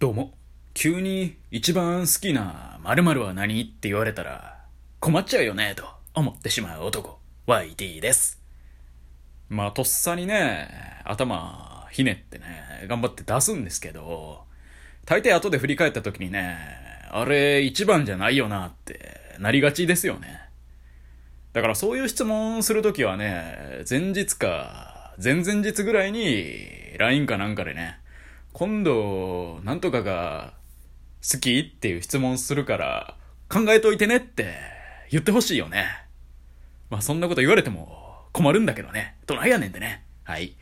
[0.00, 0.32] どうも。
[0.72, 4.64] 急に一番好きな〇〇は何って言われたら
[4.98, 5.84] 困っちゃうよねと
[6.14, 8.40] 思ってしまう男、YT です。
[9.50, 10.70] まあ、とっさにね、
[11.04, 14.44] 頭ひねってね、頑張って出すんですけど、
[15.04, 16.56] 大抵後で振り返った時にね、
[17.10, 20.40] あれ一番じゃないよなってなりがちですよね。
[21.52, 27.99] だからそういう質問するときはね、前日か前々日ぐらいに LINE かなんかでね、
[28.52, 30.54] 今度、なんとかが
[31.22, 33.16] 好きっていう質問するから
[33.48, 34.54] 考えといてねって
[35.10, 35.86] 言ってほしいよね。
[36.90, 39.16] まあそんなこと言われても困るんだけどね。
[39.26, 40.04] どないやねんでね。
[40.24, 40.54] はい。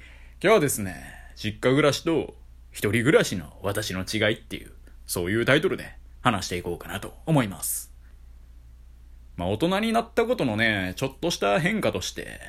[0.42, 0.94] 今日はですね、
[1.34, 2.34] 実家暮らしと
[2.70, 4.72] 一人暮らしの私の違いっていう、
[5.06, 7.92] そういうタイトルで話していこうかなと思います。
[9.36, 12.40] まあ大人になったことのね、ちょっとした変化として、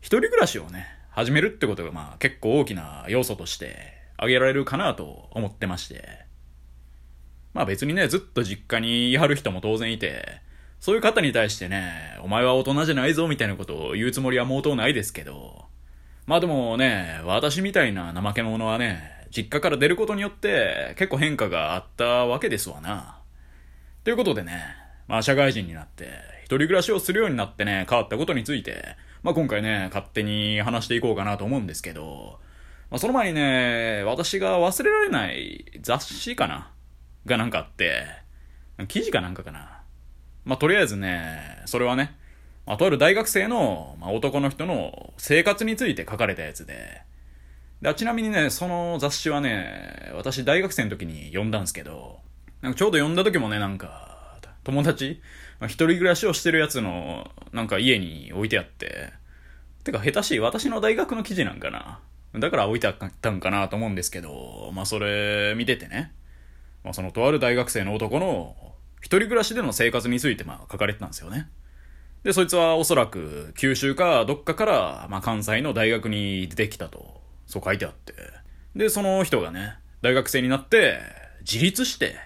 [0.00, 6.26] 一人暮らしをね、始めるってことがまあ結構大きな要素として挙げられるかなと思ってまして。
[7.54, 10.42] まあ別にね、ずっと実家にいはる人も当然いて、
[10.80, 15.64] そういう方に対してね、お前は大人じゃないぞみたいなことを言うつもりは毛頭ないですけど、
[16.26, 23.18] まあでもね、私みたいな怠け者はね、実家から出ることによって結構変化があったわけですわな。
[24.04, 24.62] ということでね、
[25.06, 26.10] まあ社会人になって、
[26.40, 32.38] 一人暮らしをするようになってね、変わったことについて、まあ今回ね、勝手に話していこうかなと思うんですけど、
[32.90, 36.72] まあその前にね、私が忘れられない雑誌かな
[37.26, 38.04] がなんかあって、
[38.88, 39.82] 記事かなんかかな。
[40.44, 42.16] まあとりあえずね、それはね、
[42.68, 47.00] まあ、とある大学生の、まあ、男の人の生活について書かれたやつで、
[47.80, 52.18] でちなみにね、その雑誌はね、私大学生の時に読んだんですけど、
[52.60, 55.22] なんかちょうど読んだ時もね、なんか、友達、
[55.60, 59.14] まあ、一人暮らしをしてるやつの、なんか家に置いてあって、
[59.82, 62.00] てか下手しい私の大学の記事なんかな。
[62.40, 66.12] だから置いてあったんかなと思うんですけど、まあそれ見ててね、
[66.84, 68.56] まあそのとある大学生の男の
[69.00, 71.48] 一人暮らしでの生活についてまあ書かれてたんですよね。
[72.24, 78.12] で、そいつはおそらく九州かどっかから、まあ、関西の大学に出てきたと、そう書いてあって。
[78.74, 80.98] で、その人がね、大学生になって、
[81.40, 82.16] 自立して、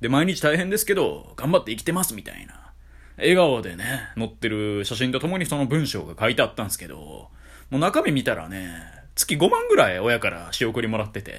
[0.00, 2.72] で、毎日大変ですけど、頑張って生きてますみたいな。
[3.18, 3.84] 笑顔でね、
[4.16, 7.28] 載ってる写真とともにその文章が書いてあったんですけど、
[7.70, 8.72] もう中身見たらね、
[9.14, 11.34] 月5万ぐらい親から仕送りもらってて、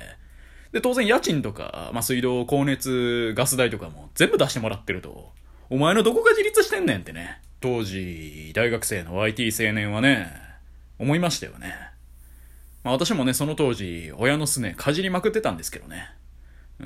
[0.72, 5.32] で、当然家賃とか、まあ、水道、光熱、ガス代とかも全部出してもらってると、
[5.70, 7.42] お前のどこが自立してんねんってね。
[7.62, 10.32] 当時、大学生の IT 青年はね、
[11.00, 11.74] 思いましたよね。
[12.84, 16.10] まあ私もね、その当時、親のすね、かじりまくってたんですけどね。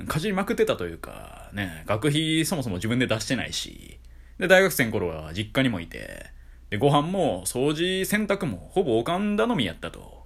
[0.06, 3.98] かじりまくってたというか、ね、学費そもそも自分で出してないし、
[4.38, 6.26] で、大学生の頃は実家にもいて、
[6.70, 10.17] で、ご飯も掃除、洗濯もほぼおかん頼みやったと。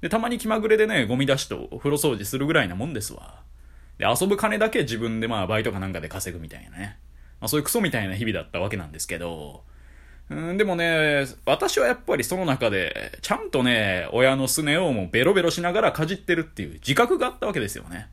[0.00, 3.40] で、たまに気まぐれでね、ゴミ出しとお風呂掃除するぐらいなもんですわ。
[3.98, 6.98] で、遊ぶ金だけ自分でまあバイトかなんかで稼ぐみたいなね。
[7.40, 9.64] まあそういうクソみたいな日々だったわけなんですけど、
[10.28, 18.08] うん、でもね、私はやっぱりその中で、ちゃんとね、親のすねをもうベロベロしながらかじってるっていう自覚があったわけですよね。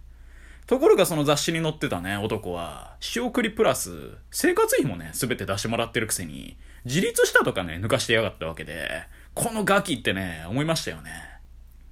[0.67, 6.55] ところがその雑誌に載ってたね、男は、仕送りプラス、生活費もね、すべて出してもらってるくせに、
[6.85, 8.89] 自立したとかね、抜かしてやがったわけで、
[9.33, 11.11] このガキってね、思いましたよね。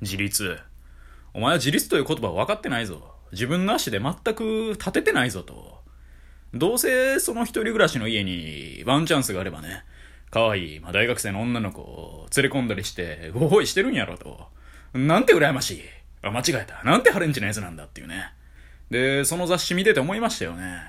[0.02, 0.58] 自立。
[1.34, 3.14] お前は自立という言葉分かってないぞ。
[3.32, 5.80] 自分の足で全く立ててないぞと。
[6.54, 9.84] どうせその一人暮らしの家にワンチャンスがあればね、
[10.32, 14.48] 可愛い、まあ、大学生の女の子を連れ込んだりして、ごほいしてるんやろと。
[14.94, 15.82] なんて羨ましい。
[16.24, 16.84] あ、間違えた。
[16.84, 18.34] なんてハレンチなやつなんだっていうね。
[18.90, 20.82] で、その雑誌見てて思いましたよね。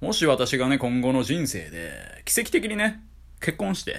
[0.00, 3.02] もし私がね、今後の人生で、奇跡的にね、
[3.40, 3.96] 結婚して、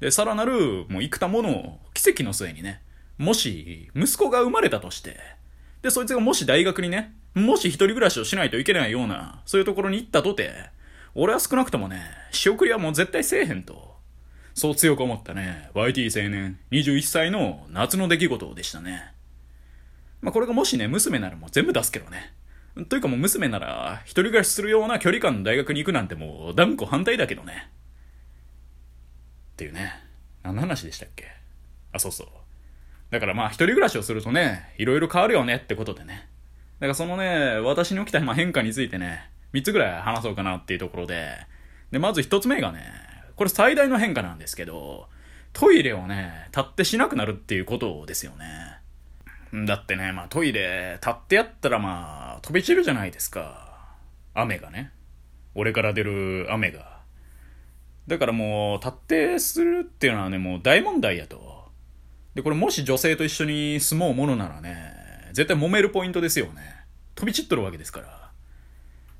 [0.00, 2.82] で、さらなる、もう幾多ものを奇跡の末にね、
[3.18, 5.18] もし、息子が生まれたとして、
[5.82, 10.52] で、そいつがもし大学にね、もし一人暮らしをしないといけないような、そういうところに行ったとて、
[11.14, 13.94] 俺は少なくともね、仕送りはもう絶対せえへんと。
[14.54, 19.12] そう強く思ったね、YT 青年21歳の夏の出来事でしたね。
[20.20, 22.32] まあこれがもしね、娘ならもう全部出すけどね。
[22.88, 27.68] というかもう娘なら、一人暮らしするような距離感の大学に行くなんてもう断固反対だけどね。
[29.52, 29.92] っていうね。
[30.42, 31.26] 何の話でしたっけ？
[31.92, 32.26] あ、そうそう。
[33.14, 36.28] だからまあ一人暮らしをするとね、いろいろ変わるよねってことでね。
[36.80, 41.30] だからそのね、私に起きた変化についてね、3つぐらい話そうかなっていうところで、
[41.92, 42.80] で、まず1つ目がね、
[43.36, 45.06] これ最大の変化なんですけど、
[45.52, 49.64] トイレをね、立ってしなくなるっていうことですよね。
[49.64, 53.94] だってね、まあトイレ立ってやったらまあ飛び散るじゃないですか。
[54.34, 54.90] 雨がね。
[55.54, 56.98] 俺から出る雨が。
[58.08, 61.53] だからもう立ってするっていうのはね、もう大問題やと。
[62.34, 66.62] で、これもし女性と一緒に住もうものならね、絶対揉めるポイントですよね。
[67.14, 68.30] 飛び散っとるわけですから。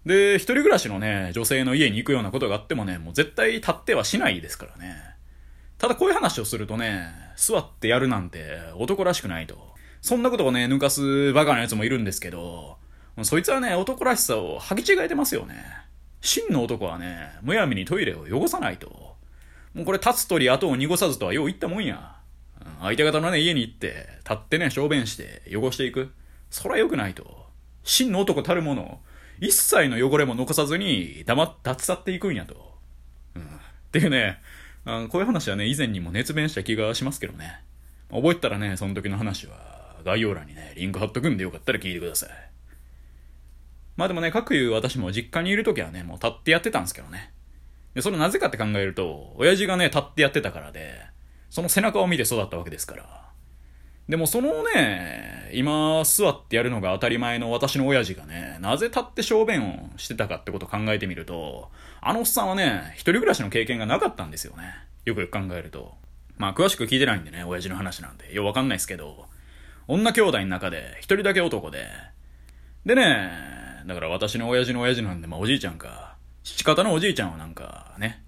[0.04, 4.96] で、一人暮らしのね、女性の家に行くようなことがあってもね、もう絶対立ってはしないですからね。
[5.78, 9.74] ただこういう話をするとね、座ってやるなんて男らしくないと。
[10.00, 12.76] そんなことをね、抜かすバカな奴もいるんですけど、
[13.22, 15.64] そいつはね、男らしさを履き違えてますよね。
[16.20, 19.14] 真の男はね、むやみにトイレを汚さないと。
[19.72, 22.16] もうこれ立つ鳥後を濁さずとはよう言ったもんや。
[22.84, 26.12] 相手方のね、家に行って、立ってね、小便して汚していく。
[26.50, 27.46] そら良くないと。
[27.82, 29.00] 真の男たるもの、
[29.40, 32.78] 一切の汚れも残さずに黙っ立ち去っていくんやと。
[33.34, 33.42] うん。
[33.42, 33.46] っ
[33.92, 34.40] ていうね、
[34.84, 37.60] あこういう話はね、以前にも熱弁した気がしますけどね。
[38.10, 42.30] 覚えたらね、その時の話は、概要欄にね、リンク貼っとくんでよかったら聞いてください。
[43.96, 47.32] まあでもね、各言う私も実家にいる時はね、もう立ってやってたんですけどね。
[47.94, 51.00] で、それなぜかって考えると、親父がね、立ってやってたからで、
[51.54, 53.30] その背中を見て育ったわけですから。
[54.08, 61.70] でもそのね、今座ってやるのが当たり前の私の親父がね、なぜ立って小便をしてたかってことを考えてみると、
[62.00, 64.64] あのおっさんはね、一人暮らしの経験がなかったんですよね。
[65.04, 65.94] よくよく考えると。
[66.38, 69.26] まあ詳しく聞いてないんでね、親父の話なんで、よくわかんないですけど、
[69.86, 71.86] 女兄弟の中で一人だけ男で、
[72.84, 73.30] でね、
[73.86, 78.23] だから私の親父の親父なんで、まあおじいちゃんか、父方のおじいちゃんはなんかね、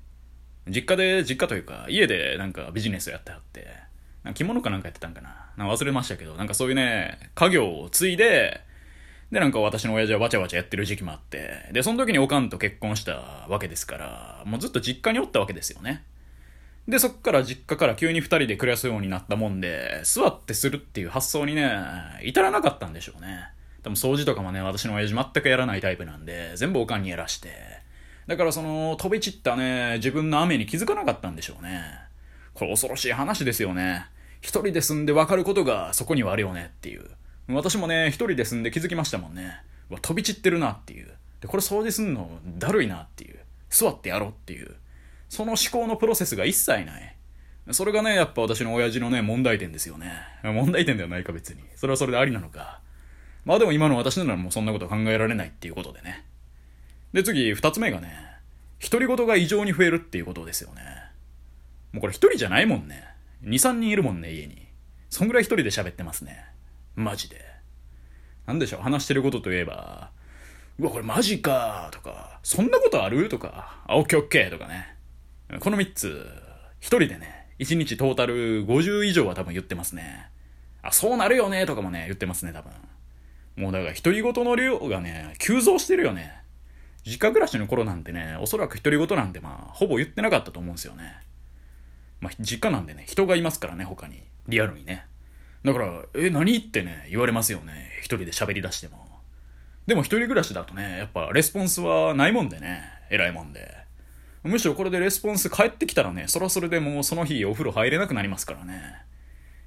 [0.69, 3.67] 実家で、実家というか、家でなんかビジネスをやってはって、
[4.35, 5.51] 着物かなんかやってたんかな。
[5.57, 8.61] なんか忘れましたけど、なんかそういうね、家業を継いで、
[9.31, 16.05] で、なんか私の親父はわちゃわちゃやってる時期もあって、で、その時におかんと結婚したわけですから、もうずっと実家におったわけですよね。
[16.89, 21.69] で、そっから実家から急に二人で暮らすようになったもんで、座ってするっていう発想にね、
[22.23, 23.49] 至らなかったんでしょうね。
[23.83, 27.51] 多分掃除とかもね、私の親父全くやらないタイプなんで、全部おかんにやらして。
[28.27, 31.83] だからその、飛び散ったね、自分の雨に気づかなかったんでしょうね。
[32.55, 34.07] これ恐ろしい話ですよね。
[34.41, 37.05] 一人で住んで分かることがそこにはあるよねっていう。
[37.49, 39.61] 私もね、一人で住んで気づきましたもんね。
[39.89, 41.09] わ、飛び散ってるなっていう。
[41.41, 43.39] で、これ掃除すんのだるいなっていう。
[43.71, 44.75] 座ってやろうっていう。
[45.29, 47.17] その思考のプロセスが一切ない。
[47.71, 50.13] それがね、やっぱ私の親父のね、問題点ですよね。
[50.43, 51.61] 問題点ではないか別に。
[51.77, 52.81] それはそれでありなのか。
[53.45, 56.25] まあでも今の私ならもうそんなこと考えられないっていうことでね。
[57.13, 58.15] で次、二つ目がね、
[58.83, 60.83] 独り言が異常に増えるっていうことですよね。
[61.93, 63.05] もうこれ一人じゃないもんね。
[63.43, 64.67] 二三人いるもんね、家に。
[65.09, 66.45] そんぐらい一人で喋ってますね。
[66.95, 67.41] マジで。
[68.47, 70.11] なんでしょう、話してることといえば、
[70.79, 73.29] うわ、これマジかとか、そんなことある？
[73.29, 74.95] とか、あ、オッケーオッケーとかね。
[75.61, 76.27] この3つ、
[76.81, 80.29] 一人でね、1日トータル50以上は多分言ってますね。
[80.83, 82.73] あ、そうなるよねとかもね、言ってますね、多分。
[83.57, 86.33] もうだから独り言の量がね、急増してるよね。
[87.07, 91.15] 実家暮らしの頃なんてね、おそらく独り言なんてまあ、ほぼ言ってなかったと思うんですよね。
[92.21, 94.25] まあ、実家なんでね、人がいますからね、他に。
[94.49, 95.07] リアルにね。
[95.65, 97.91] だから、え、何ってね、言われますよね。
[98.01, 99.07] 一人で喋り出しても。
[99.87, 103.77] でも一人暮らしだとね、やっぱレスポンスはないもんでね、偉いもんで。
[104.43, 108.83] むしろこれでレスポンス返ってきたらね、そろそろでもうその日お風呂入れなくなりますからね。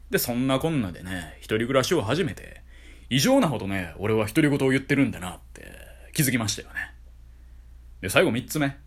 [0.09, 2.62] で、そんなこんなでね、一人暮らしを始めて、
[3.09, 5.71] 異常なほどね、俺は独り言を言ってるんだなって
[6.13, 6.99] 気づきましたよね。
[8.01, 8.78] で、最後三つ目。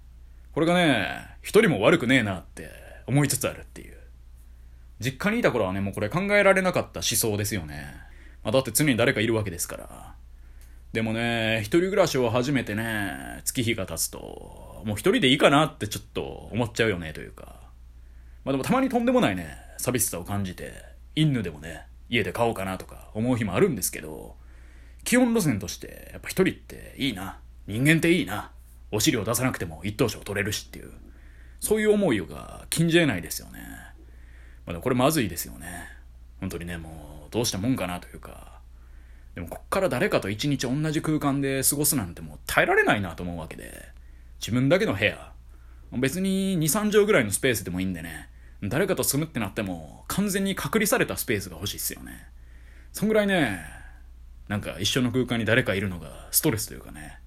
[0.53, 2.71] これがね、一人も悪くねえなって
[3.07, 3.97] 思いつつあるっていう。
[5.01, 7.95] 実家にいた頃はね、もうこれ考えられなかった思想ですよね。
[8.45, 10.15] まあ、だって常に誰かいるわけですから。
[10.93, 17.61] でもね、一人暮らしを始めてね、月日が経つと、もう一人でいいかなってちょっと思っちゃうよね、というか。
[18.45, 20.75] まあでもたまにとんでもないね、寂しさを感じて、
[21.15, 24.37] 犬でもね、家で飼おうかなとか思う日もあるんですけど、
[25.05, 27.39] 基本路線として、やっぱ一人っていいな。
[27.67, 28.51] 人間っていいな。
[28.93, 30.93] お尻を出さなくても一等賞取れるしっていう。
[31.59, 33.61] そういう思いが禁じ得ないですよね。
[34.67, 35.89] まだこれまずいですよね。
[36.41, 38.61] 本当にね、もうどうしたもんかなというか。
[39.35, 43.89] でもこっから誰かと一日同じ空間で過ごすなんてもう耐えられないなと思うわけで。
[44.41, 45.33] 自分だけの部屋。
[45.93, 48.29] 別に2、3畳ぐらいのスペースでもいいんでね。
[48.63, 52.27] 誰かと住むってなっても完全に隔離されたスペースが欲しいっすよね。
[52.93, 53.61] そんぐらいね、
[54.49, 57.19] なんか一緒の空間に誰かいるのがストレスというかね。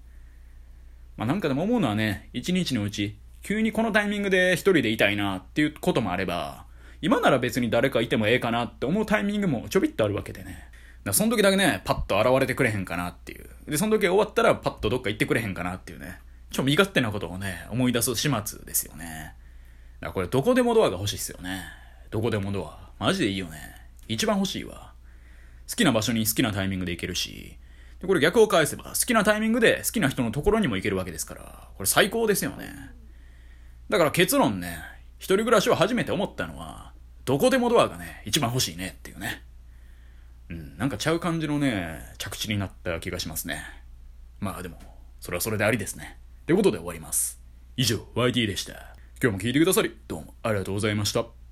[1.17, 6.65] まあなんかでも思うのはね、一日のうち急にこのタイミングで一人でいたいなっていうこともあれば、
[7.01, 10.51] 今なら別に誰かいてもええかなって思うタイミングもちょびっとあるわけでね。
[10.51, 10.63] だか
[11.05, 13.47] らその時だけね、パッと現れてくれへんかなっていう。
[13.67, 16.17] で、その時終わったらパッとどっか行ってくれへんかなっていうね。
[16.49, 19.35] ちょ、身勝手なことをね、思い出す始末ですよね。
[19.99, 21.65] だからこれどこでもドアが欲しいっすよね。
[22.09, 22.89] どこでもドア。
[22.97, 23.59] マジでいいよね。
[24.07, 24.93] 一番欲しいわ。
[25.69, 27.57] 好きな場所に好きなタイミングで行けるし、
[28.05, 32.73] これ逆を返せば、好きなタイミングで好きな人のところにも行けるわけですから、これ最高ですよね。
[33.89, 34.77] だから結論ね、
[35.17, 36.93] 一人暮らしを初めて思ったのは、
[37.25, 39.43] どこでもドアがね、一番欲しいねっていうね。
[40.49, 43.63] うん、なんかちゃう感じのね、着地になった気がしますね。
[44.39, 44.79] まあでも、
[45.19, 46.19] それはそれでありですね。
[46.43, 47.39] ってことで終わります。
[47.77, 48.73] 以上、YT でした。
[49.21, 51.44] 今日も聞いてくださり、どうもありがとうございました。